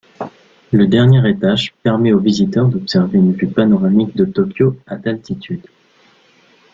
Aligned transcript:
Le 0.71 0.87
dernier 0.87 1.29
étage 1.29 1.75
permet 1.83 2.11
au 2.11 2.17
visiteur 2.17 2.67
d'observer 2.67 3.19
une 3.19 3.33
vue 3.33 3.45
panoramique 3.47 4.15
de 4.17 4.25
Tokyo 4.25 4.75
à 4.87 4.95
d'altitude. 4.95 5.61